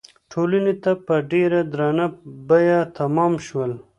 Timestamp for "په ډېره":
1.05-1.59